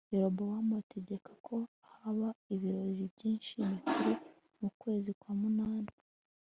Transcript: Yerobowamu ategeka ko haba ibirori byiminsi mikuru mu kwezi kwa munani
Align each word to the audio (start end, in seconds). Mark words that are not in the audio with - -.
Yerobowamu 0.13 0.73
ategeka 0.81 1.31
ko 1.45 1.55
haba 1.99 2.27
ibirori 2.53 3.03
byiminsi 3.13 3.59
mikuru 3.69 4.11
mu 4.61 4.69
kwezi 4.79 5.09
kwa 5.19 5.33
munani 5.41 5.91